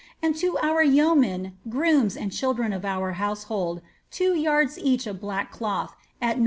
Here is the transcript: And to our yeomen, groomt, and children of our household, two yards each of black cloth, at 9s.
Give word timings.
And 0.19 0.35
to 0.37 0.57
our 0.63 0.81
yeomen, 0.81 1.57
groomt, 1.69 2.15
and 2.19 2.31
children 2.31 2.73
of 2.73 2.83
our 2.83 3.11
household, 3.21 3.83
two 4.09 4.33
yards 4.33 4.79
each 4.79 5.05
of 5.05 5.21
black 5.21 5.51
cloth, 5.51 5.95
at 6.19 6.37
9s. 6.37 6.39